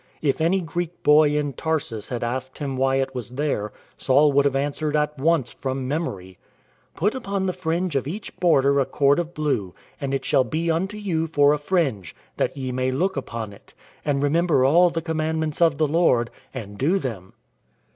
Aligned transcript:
If 0.23 0.41
any 0.41 0.61
Greek 0.61 1.03
boy 1.03 1.37
in 1.37 1.53
Tarsus 1.53 2.09
had 2.09 2.23
asked 2.23 2.57
him 2.57 2.75
why 2.75 2.95
it 2.95 3.13
was 3.13 3.35
there 3.35 3.71
Saul 3.99 4.31
would 4.33 4.45
have 4.45 4.55
answered 4.55 4.95
at 4.95 5.15
once 5.19 5.53
from 5.53 5.87
memory:" 5.87 6.39
Put 6.95 7.13
upon 7.13 7.45
the 7.45 7.53
fringe 7.53 7.95
of 7.95 8.07
each 8.07 8.35
border 8.39 8.79
a 8.79 8.85
cord 8.87 9.19
of 9.19 9.35
blue: 9.35 9.75
And 10.01 10.11
it 10.11 10.25
shall 10.25 10.43
be 10.43 10.71
unto 10.71 10.97
you 10.97 11.27
for 11.27 11.53
a 11.53 11.59
fringe, 11.59 12.15
That 12.37 12.57
ye 12.57 12.71
may 12.71 12.89
look 12.91 13.15
upon 13.15 13.53
it, 13.53 13.75
And 14.03 14.23
remember 14.23 14.65
all 14.65 14.89
the 14.89 15.03
commandments 15.03 15.61
of 15.61 15.77
the 15.77 15.85
Lord, 15.87 16.31
And 16.51 16.79
do 16.79 16.97
them." 16.97 17.33